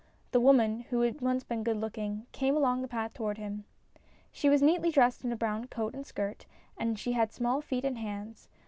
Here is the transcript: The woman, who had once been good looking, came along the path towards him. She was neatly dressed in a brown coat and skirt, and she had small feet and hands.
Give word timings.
The 0.31 0.39
woman, 0.39 0.79
who 0.89 1.01
had 1.01 1.21
once 1.21 1.43
been 1.43 1.61
good 1.63 1.77
looking, 1.77 2.25
came 2.31 2.57
along 2.57 2.81
the 2.81 2.87
path 2.87 3.13
towards 3.13 3.37
him. 3.37 3.65
She 4.31 4.49
was 4.49 4.59
neatly 4.63 4.89
dressed 4.89 5.23
in 5.23 5.31
a 5.31 5.35
brown 5.37 5.67
coat 5.67 5.93
and 5.93 6.07
skirt, 6.07 6.47
and 6.75 6.97
she 6.97 7.11
had 7.11 7.31
small 7.31 7.61
feet 7.61 7.85
and 7.85 7.99
hands. 7.99 8.49